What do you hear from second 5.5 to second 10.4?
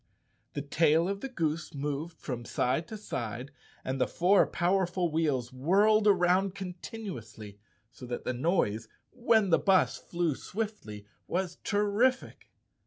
whirled around continuously, so that the noise, when the bus flew